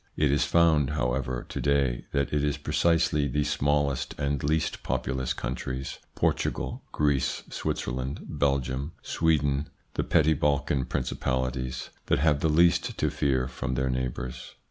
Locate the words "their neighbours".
13.75-14.55